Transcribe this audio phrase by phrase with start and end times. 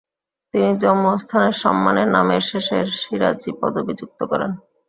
[0.53, 4.51] তিনি জন্মস্থানের সম্মানে নামের শেষের 'সিরাজী' পদবী যুক্ত করেন।